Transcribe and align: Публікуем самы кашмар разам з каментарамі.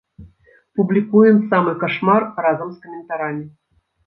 Публікуем 0.79 1.37
самы 1.51 1.75
кашмар 1.83 2.27
разам 2.47 2.67
з 2.73 2.83
каментарамі. 2.89 3.45